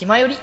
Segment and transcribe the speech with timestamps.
[0.00, 0.36] 気まより。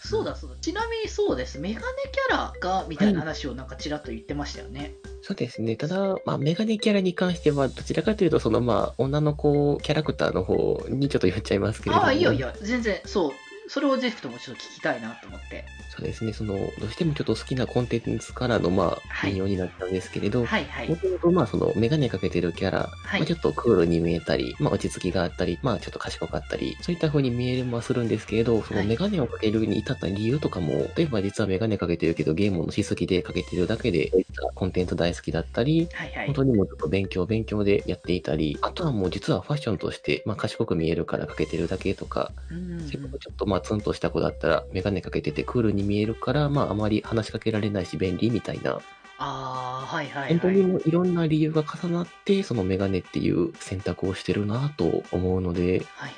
[0.00, 0.56] そうだそうだ。
[0.60, 1.58] ちなみにそうです。
[1.58, 4.94] メガネキャラが、みたいな話をなんかちらっと言ってましたよね。
[5.22, 5.74] そうですね。
[5.74, 12.06] ただ、まあ、メガネキャラに関しては、どちらかというと、その、まあ、女の子キャラクターの方にちょっと言っちゃいますけれども。
[12.06, 12.52] ああ、いいよいいよ。
[12.62, 13.32] 全然、そう。
[13.68, 15.64] それをぜひともちょっと聞きたいなと思って。
[15.90, 16.32] そうですね。
[16.32, 20.96] その、どうしてもちょっと好きなコンテンツからの、まあ、はい引用になっちゃうんですけれど、はいはいも。
[20.96, 36.34] ともと、まあ、その、メガネかけてるキャラ、はいまあ、ちょっとクールに見えたり、まあ、落ち着きがあったり、まあ、ちょっと賢かったり、そういった風に見えるはするんですけれど、そのはいメガネをかけるに至った理由とかも、例えば実はメガネかけてるけど、ゲームのしすぎでかけてるだけで、そういったコンテンツ大好きだったり、はいはい本。
[36.36, 43.00] 当にもうちょっと勉強勉強でやっていたり、あとはもう実はファッションとして、まあ、賢く見えるからかけてるだけとか、うんうんちょ
[43.32, 48.80] っとまあツンとした子だったら、メガネかけててクールに見えるから、まああまり話しかけられないし便利みたいな、
[49.18, 50.56] ああ、はいはい本当はい。
[50.56, 56.12] にもういろんな理由が重なって、そのメガネっていう選択をしてるなと思うので、はいはいはい。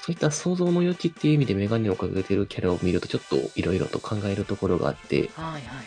[0.00, 5.86] そういった想像の余地っていう意味でメガネをかけてるキャラを見るとちょっといろいろと考えるところがあって、はいはいはい。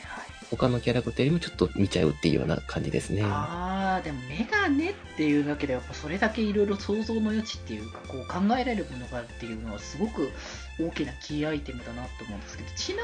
[0.52, 3.24] 他のキャラクターよりもちょっと見ちゃうっていうような感じですね。
[3.24, 10.32] ああ、でもメガネっていうだけで、やっぱそれだけいろいろ想像の余地っていうか、こう考えられるものがあるっていうのはすごく
[10.80, 13.04] 大きなキーアイテムだなと思うんですけど、ちな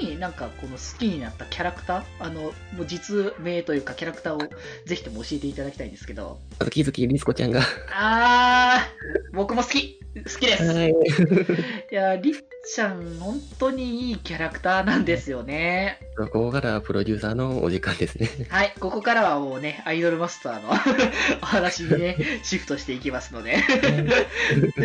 [0.00, 4.50] みになんかこの好きになったキャラクター、あの、もう実名というかキャラクターを
[4.86, 7.60] ぜひとも教えていただきたいんですけど、あと、気づきりつこちゃんが。
[7.94, 10.90] あー、僕も好き好きです、はい。
[11.92, 12.34] いや、りっ
[12.74, 16.00] ちゃん、本当にいいキャラクターなんですよね。
[16.16, 18.28] ここからプロデューサーのお時間ですね。
[18.48, 23.56] はい、ここからはもうね、アイドルマスターのお話にね、シフトしていきますので。
[23.56, 23.60] は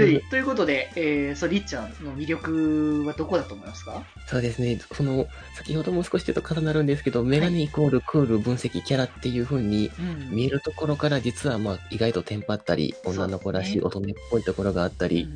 [0.02, 4.03] いということで、えー、そう、りっちゃんの魅力はどこだと思いますか？
[4.27, 4.80] そうですね。
[4.94, 15.27] その、先ほども少しちょっと重なるんですけど、メガネイコールクール分析キャラっていう風にうん見えるところから、実はまあ意外とテンパったり、女の子らしい乙女っぽいところがあったうんり。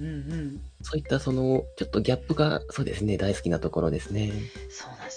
[0.81, 4.31] そういったその、ちょっとギャップが、そうですね、大好きなところですね。
[4.70, 5.08] そうなん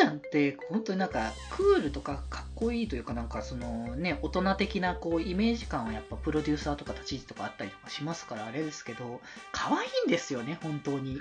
[0.00, 9.20] ちゃんって、本当になんか、クールとかかっこいいというか、なんかそのね、大人的なこう、イメージ感はやっぱプロデューサーとか立ち位置とかあったりとかしますから、あれですけど、
[9.52, 11.20] 可愛いんですよね、本当に。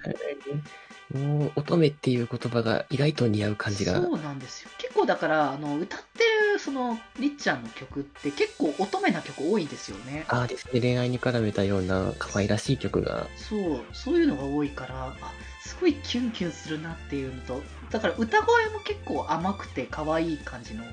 [1.14, 4.02] もう、乙女っていう言葉が意外と似合う感じが。
[4.02, 10.26] そうなんですよ結構だからあの歌ってるそのりっちゃんの曲って結構乙女な曲多いんですよね。
[10.28, 13.28] ああですね、恋愛に絡めたような可愛らしい曲が。
[13.36, 13.86] そう。
[13.94, 15.32] そういうのが多いからあ
[15.64, 17.62] すごいキュンキュンするなっていうのと
[17.92, 20.84] だから歌声も結構甘くて可愛い感じの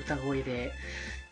[0.00, 0.72] 歌声で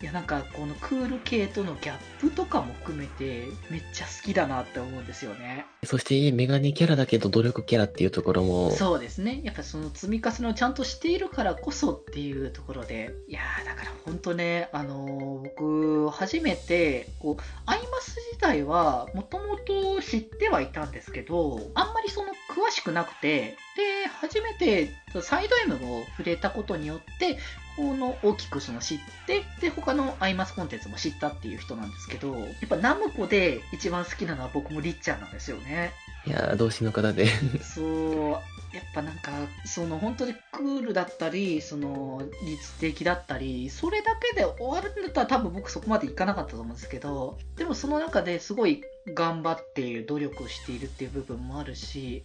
[0.03, 5.67] いやなんかこのクール系とのギャップとかも含めてめっちゃ好きだなって思うんですよね。
[5.85, 9.41] そして、メガネキャラだけど努力キャラっていうところも、そうですね。
[9.45, 24.91] やっぱその積み重ねをちゃんとしているからこそっていうところで、いやーだから本当ね、あのー僕、初めて、こう、アイマス自体は、もともと知ってはいたんですけど、あんまりその詳しくなくて、で、初めて
[25.23, 27.39] サイド M を触れたことによって、
[27.77, 35.93] この大きくその知って、で、他のアイマスコンテンツも知ったっていう人なんですけど、やっぱナムコで一番好きなのは僕もリッチャーなんですよね。
[36.27, 37.27] いやー、同志の方で。
[37.63, 39.33] そう、やっぱなんか、
[39.67, 52.25] その本当にクールだったり、その律的だったり、それだけで終わるんだったら多分僕そこまでいかなかったと思うんですけど、でもその中ですごい頑張っている、努力をしているっていう部分もあるし、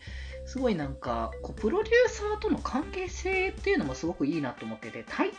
[0.50, 5.36] すごいなんか、こうプロデューサーとの関係性っていうのもすごくいいなと思ってて、対等、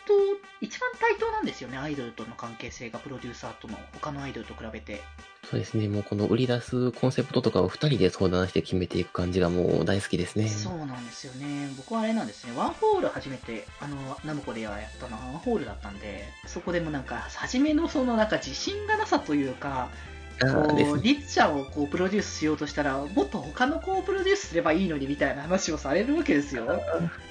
[0.60, 5.02] 一番対等なんですよね、アイドルとの関係性がプロデューサーとの他のアイドルと比べて。
[5.50, 10.46] そうですね、もうこの売り出すコンセプトとかを二人で相談して決めていく感じがもう大好きですね。
[10.46, 11.72] そうなんですよね。
[11.76, 12.52] 僕はあれなんですね。
[12.56, 19.90] ワンホール初めて、あの、ナムコでやったのはワンホールだったんで、そこでもなんか、初めのそのなんか自信がなさというか、
[20.40, 20.84] こう、ね。
[21.02, 26.64] リッチャーをこうプロデュースしようとしたら、もっと他の子をプロデュースすればいいのにみたいな話をされるわけですよ。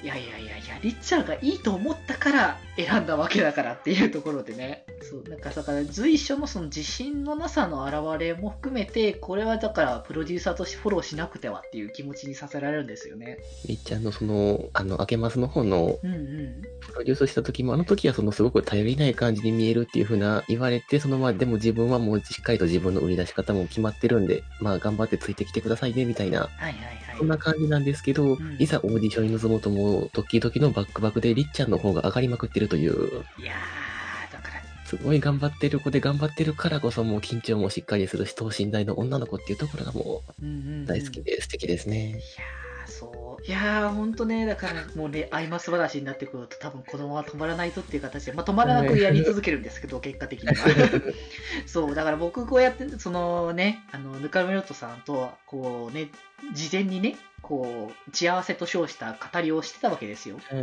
[0.02, 4.84] いやいやいやいや、リッチャーがいいと思ったから選んだわけだからっていうところでね。
[5.02, 13.38] そう、なんかだから随所のその自信のなさの表れも含めて、これはだからプロデューサーとしてフォローしなくてはっていう気持ちにさせられるんですよね。
[13.68, 16.62] みっちゃんのその、あの、明けますの方のうんうん。
[16.80, 26.76] プロデュースした時も、あの時はそのすごく頼りない感じに見えるっていう風な言われて、そのまあでも自分はもうしっかりと自分の売り出し方も決まってるんで、まあ頑張ってついてきてくださいね、みたいな、はいはいは
[27.14, 27.16] い。
[27.18, 28.56] そんな感じなんですけど、ん。
[28.58, 32.92] いざオーディションに臨むともう、時々のバックバックでりっちゃんの方が上がりまくってるという、
[33.38, 40.82] いやー、だから、すごい頑張ってる子で頑張ってるからこそもう緊張もしっかりするし、等身大の女の子っていうところがもうんうんうん。
[40.84, 42.10] う大好きで素敵ですね。
[42.10, 43.44] いやーそう。
[43.46, 50.54] いやー、ほんとね、だから、もうね、アイマス話になってくると、多分子供は止まらないぞっていう形で、まあ、止まらなくやり続けるんですけど、結果的には。
[51.66, 56.08] そう、だから僕、こうやって、そのね、あの、ぬかみろとさんと、こうね、
[56.52, 60.38] 事前にね、こう、打ち合わせと称した語りをしてたわけですよ。
[60.50, 60.62] はい。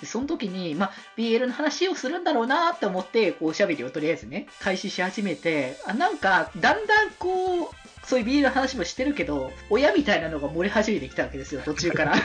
[0.00, 7.68] で、その時に、まあ、BL の話をするんだろうなって思って、こう、おしゃべりをとりあえずね、開始し始めて、あ、なんか、だんだんこう、
[8.06, 12.12] そういう BL の話もしてるけど、親みたいなのが漏れ始めてきたわけですよ、途中から。
[12.12, 12.20] はい。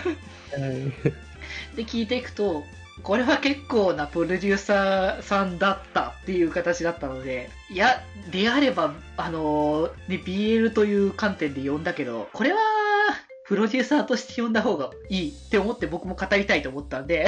[1.76, 2.64] で、聞いていくと、
[3.04, 8.02] これは結構なプロデューサーさんだったっていう形だったので、いや、
[8.32, 12.60] であれば、あのね、BL という観点で呼んだけど、これは、
[13.50, 17.26] プロデューサーとして呼んだ方がいいって思って僕も語りたいと思ったんで、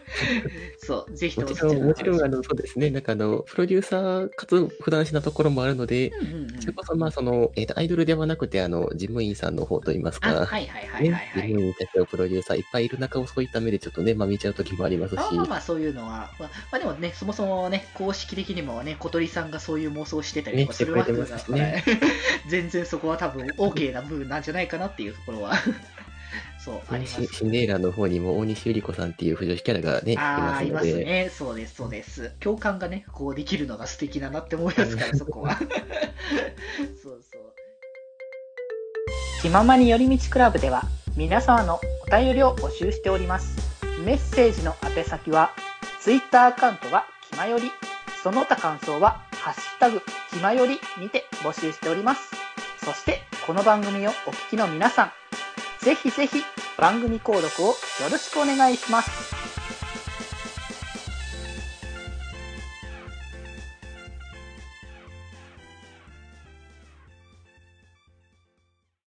[0.78, 2.88] そう、ぜひとももちろん、もちろん、あの、そうですね。
[2.88, 6.60] なんかあの、プロデューサーかつ普段しなところもあるので、うんうんうん。
[6.60, 11.02] それこそ、まあ、その、えっ、と、アイドルではなくて、あの、事務員さんの方といいますあ、か、はいはいはいはい。
[11.02, 11.48] ね、事はい。
[11.50, 22.12] 務員たちのプロデューサーいっぱいいる中をそういった目でちょっとね、まあ見ちゃう時もありますし、まあまあまあそういうのは、まあ、まあでもね、そもそもね、公式的にもね、小鳥さんがそういう妄想をしてたりとかねするわけだしてくから、れてます
[22.48, 25.54] 全然そこは多分 OK な部分なんじゃないかなっていうところは、
[26.64, 27.26] そう、ありねます。
[27.26, 31.30] シシンデレラの方にも大西ゆり子さんっていう不女子キャラがね、いますいますので、ね。
[31.36, 32.32] そうです、そうです。
[32.40, 35.58] 共感がね、こうできるのが素敵だなって思いますから、そこは。
[37.02, 37.42] そうそう。
[39.42, 40.84] 気ままに寄り道クラブでは、
[41.16, 43.56] 皆様のお便りを募集しております。
[44.04, 45.50] メッセージの宛先は、
[46.00, 47.72] Twitter アカウントはきまより、
[48.22, 50.00] その他感想は、ハッシュタグ、
[50.30, 52.30] きまよりにて募集しております。
[52.84, 55.12] そして、この番組をお聞きの皆さん、
[55.82, 56.42] ぜひぜひ
[56.78, 57.74] 番組購読をよ
[58.10, 59.41] ろしくお願いします。